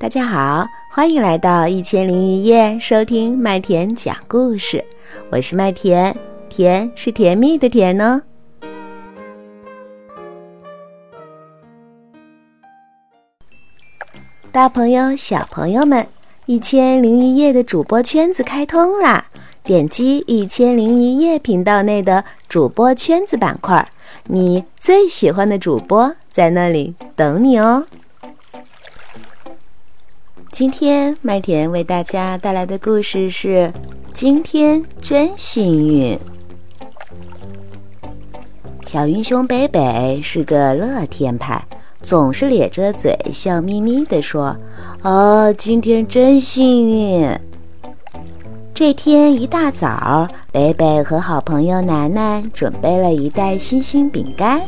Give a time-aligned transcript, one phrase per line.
[0.00, 4.84] 大家好，欢迎来到一千零一夜，收听麦田讲故事。
[5.28, 6.14] 我是麦田，
[6.48, 8.22] 甜是甜蜜的甜呢。
[14.52, 16.06] 大朋友、小朋友们，
[16.46, 19.26] 一千零一夜的主播圈子开通啦！
[19.64, 23.84] 点击一千零一夜频道内的主播圈子板块，
[24.26, 27.84] 你最喜欢的主播在那里等你哦。
[30.58, 33.72] 今天麦田为大家带来的故事是：
[34.12, 36.18] 今天真幸运。
[38.84, 41.64] 小英雄北北是个乐天派，
[42.02, 44.56] 总是咧着嘴笑眯眯地说
[45.02, 47.38] ：“哦，今天真幸运。”
[48.74, 54.60] 这天一大早，北北和好朋友楠楠准备了一袋星星饼干，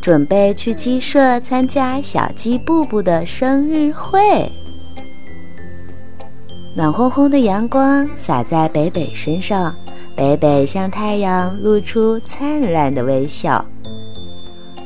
[0.00, 4.50] 准备去鸡舍参加小鸡布布的生日会。
[6.76, 9.74] 暖烘烘的阳光洒在北北身上，
[10.14, 13.64] 北北向太阳露出灿烂的微笑。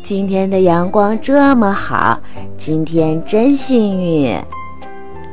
[0.00, 2.16] 今天的阳光这么好，
[2.56, 4.40] 今天真幸运。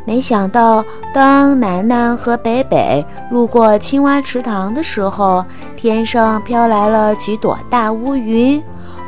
[0.03, 0.83] 没想到，
[1.14, 8.59] 当楠楠和北北路过青蛙池塘的时候，天上飘来了几朵大乌云，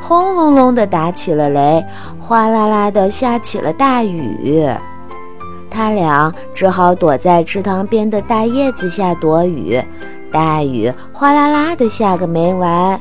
[0.03, 1.83] 轰隆隆地打起了雷，
[2.19, 4.67] 哗啦啦地下起了大雨。
[5.69, 9.81] 他俩只好躲在池塘边的大叶子下躲雨，
[10.31, 12.99] 大雨哗啦啦的下个没完，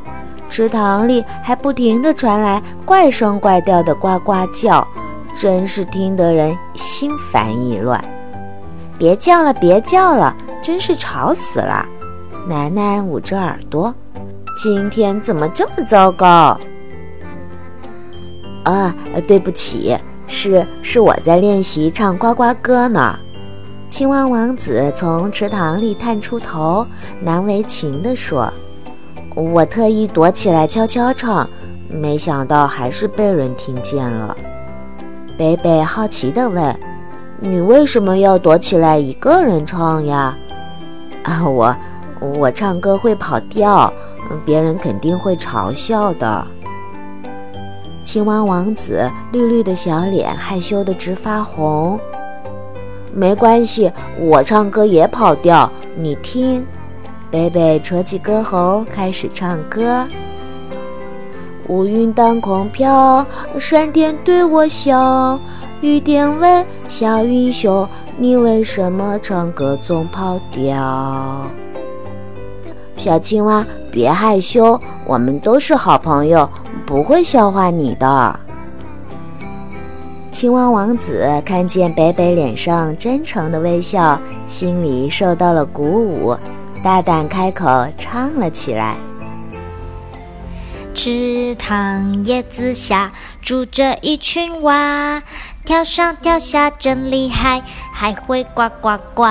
[0.50, 4.86] 池塘里还不停地传来怪声怪调的呱呱叫，
[5.34, 8.02] 真是听得人心烦意乱。
[8.98, 11.86] 别叫了，别叫了，真是吵死了！
[12.48, 13.94] 楠楠捂着耳朵，
[14.62, 16.58] 今天怎么这么糟糕？
[18.64, 18.94] 啊，
[19.26, 19.96] 对不起。
[20.28, 23.18] 是是，我在练习唱呱呱歌呢。
[23.90, 26.86] 青蛙王子从池塘里探出头，
[27.20, 28.52] 难为情地说
[29.34, 31.48] ：“我特意躲起来悄悄唱，
[31.88, 34.36] 没想到还是被人听见了。”
[35.38, 36.78] 北北好奇地问
[37.40, 40.36] ：“你为什么要躲起来一个人唱呀？”
[41.24, 41.74] 啊，我
[42.20, 43.90] 我唱歌会跑调，
[44.44, 46.46] 别人肯定会嘲笑的。
[48.08, 52.00] 青蛙王子绿绿的小脸害羞得直发红。
[53.12, 55.70] 没关系，我唱歌也跑调。
[55.94, 56.66] 你听，
[57.30, 60.08] 贝贝扯起歌喉开始唱歌。
[61.66, 63.26] 乌云当空飘，
[63.60, 65.38] 闪电对我笑。
[65.82, 67.86] 雨点问小英雄：
[68.16, 71.42] 你为什么唱歌总跑调？
[72.96, 76.48] 小青蛙，别害羞，我们都是好朋友。
[76.88, 78.40] 不会笑话你的。
[80.32, 86.34] 青蛙王子看见北北脸上真诚的微笑，心里受到了鼓舞，
[86.82, 88.96] 大胆开口唱了起来
[90.94, 93.12] ：“池塘叶子下
[93.42, 95.22] 住着一群蛙，
[95.66, 97.62] 跳上跳下真厉害，
[97.92, 99.24] 还会呱呱呱。”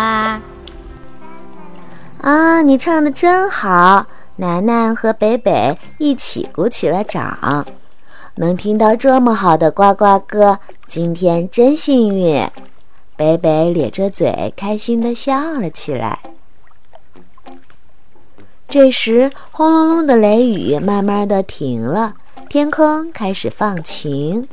[2.21, 4.05] 啊，你唱的真好！
[4.37, 7.65] 楠楠和北北一起鼓起了掌，
[8.35, 12.47] 能听到这么好的呱呱歌，今天真幸运。
[13.15, 16.19] 北北咧着嘴，开心地笑了起来。
[18.67, 22.13] 这时，轰隆隆的雷雨慢慢地停了，
[22.47, 24.47] 天空开始放晴。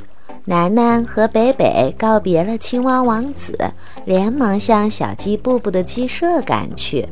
[0.46, 3.58] 楠楠和北北告别了青蛙王子，
[4.06, 7.06] 连忙向小鸡布布的鸡舍赶去。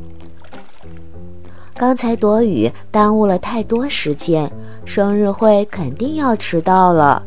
[1.75, 4.49] 刚才躲雨耽误了太多时间，
[4.85, 7.21] 生日会肯定要迟到了。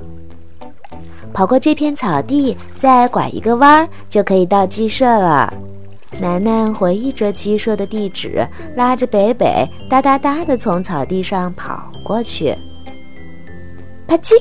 [1.32, 5.52] 跑过这片草地，再拐一个弯儿就可以到鸡舍了。
[6.18, 12.56] 楠楠回忆着鸡舍的地址，拉着北北哒哒哒地从草地上跑过去。
[14.06, 14.32] 啪叽！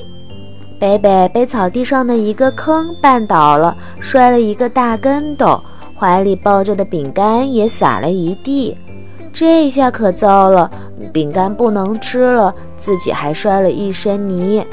[0.78, 5.60] 北北被草地上的一个坑绊倒了，摔了一个大跟斗，
[5.98, 8.76] 怀里抱着的饼干也洒了一地。
[9.38, 10.70] 这下可糟了，
[11.12, 14.66] 饼干不能吃了，自己还摔了一身泥。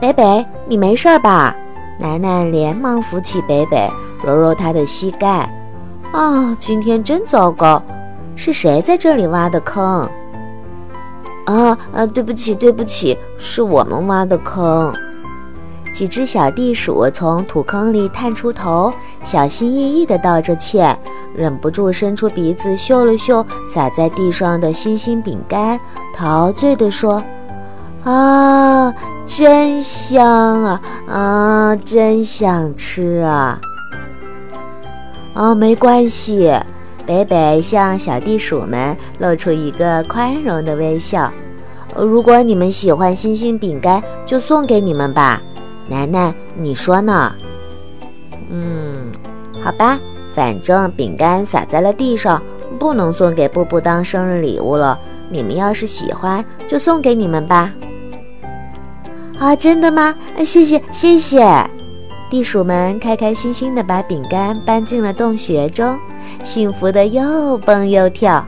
[0.00, 1.54] 北北，你没事吧？
[2.00, 3.88] 楠楠连忙扶起北北，
[4.24, 5.48] 揉揉他的膝盖。
[6.10, 7.80] 啊，今天真糟糕，
[8.34, 10.10] 是谁在这里挖的坑？
[11.44, 14.92] 啊啊，对不起，对不起，是我们挖的坑。
[15.94, 18.92] 几只小地鼠从土坑里探出头，
[19.24, 20.98] 小心翼翼地道着歉。
[21.36, 25.78] 忍不住伸出鼻子嗅了嗅洒在地上的星星饼干，
[26.12, 27.22] 陶醉地说
[28.02, 28.92] ：“啊，
[29.24, 30.82] 真香啊！
[31.08, 33.60] 啊，真想吃啊！
[35.34, 36.52] 哦，没关系。
[37.06, 41.30] 北北向小地鼠们露出一个宽容的微笑。
[41.96, 45.40] 如果你们喜欢星星饼干，就送给你们吧。
[45.88, 47.34] 楠楠，你说呢？
[48.50, 49.10] 嗯，
[49.62, 49.98] 好吧，
[50.34, 52.42] 反正饼干洒在了地上，
[52.78, 54.98] 不能送给布布当生日礼物了。
[55.30, 57.72] 你们要是喜欢，就送给你们吧。
[59.38, 60.14] 啊，真的吗？
[60.44, 61.70] 谢谢，谢谢。
[62.30, 65.98] 地鼠们开开心心地把饼干搬进了洞穴中，
[66.42, 68.44] 幸福的又蹦又跳。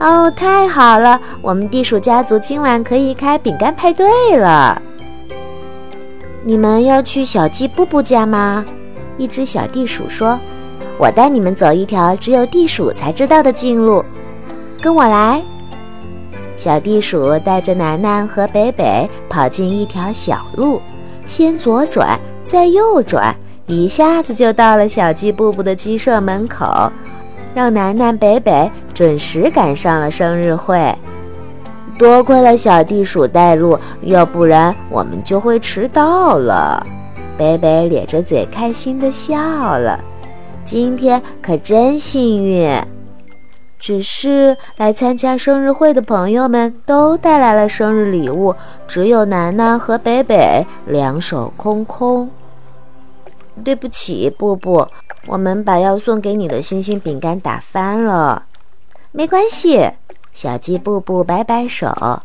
[0.00, 1.20] 哦，太好了！
[1.42, 4.80] 我们地鼠家族今晚可以开饼干派对了。
[6.48, 8.64] 你们要去小鸡布布家吗？
[9.18, 10.40] 一只小地鼠说
[10.96, 14.02] ：“我带你们走一条只有地鼠才知道的近路，
[14.80, 15.42] 跟我来。”
[16.56, 20.80] 小地鼠带着楠楠和北北跑进一条小路，
[21.26, 22.18] 先左转。
[22.46, 23.36] 再右转，
[23.66, 26.90] 一下子就到了小鸡布布的鸡舍门口，
[27.54, 30.96] 让楠楠、北北准时赶上了生日会。
[31.98, 36.86] 多亏了小地鼠带路，要不然我们就会迟到了。
[37.36, 39.98] 北北咧着嘴开心地笑了，
[40.64, 42.80] 今天可真幸运。
[43.80, 48.54] 只是来参加生日会的朋友们都带来了生日礼物，
[48.88, 52.28] 只有楠楠和北北两手空空。
[53.64, 54.86] 对不起，布布，
[55.26, 58.44] 我们把要送给你的星星饼干打翻了。
[59.12, 59.88] 没关系，
[60.40, 62.22] 小鸡布布摆摆手。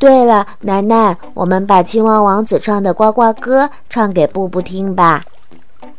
[0.00, 5.22] 对了，楠楠，我们把青蛙王子唱的呱呱歌唱给布布听吧。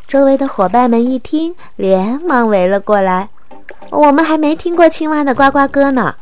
[0.07, 3.29] 周围的伙伴们一听，连忙围了过来。
[3.91, 6.15] 我们还没听过青蛙的呱呱歌呢。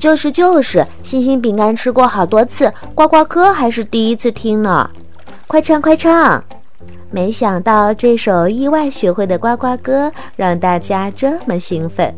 [0.00, 4.88] 就是就是，星星饼干吃过好多次，呱呱歌还是第一次听呢。
[5.46, 6.42] 快唱快唱！
[7.10, 12.14] 没想到这首意外学会的呱呱歌让大家这么兴奋。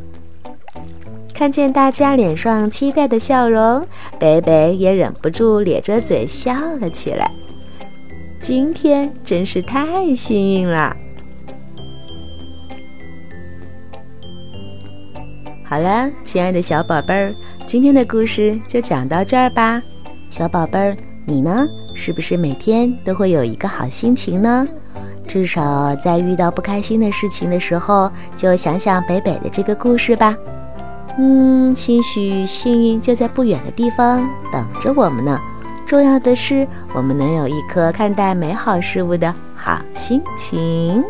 [1.40, 3.82] 看见大家脸上期待的笑容，
[4.18, 7.32] 北北也忍不住咧着嘴笑了起来。
[8.42, 10.94] 今天真是太幸运了。
[15.64, 17.34] 好了，亲爱的小宝贝儿，
[17.64, 19.82] 今天的故事就讲到这儿吧。
[20.28, 20.94] 小宝贝儿，
[21.26, 21.66] 你呢？
[21.96, 24.68] 是不是每天都会有一个好心情呢？
[25.26, 30.36] 至少在遇到不开心的事情的时候，就想想北北的这个故事吧。
[31.18, 35.38] 嗯，兴许幸运就在不远的地方等着我们呢。
[35.86, 41.04] 重要的是，我们能有一颗看待美好事物的好心情。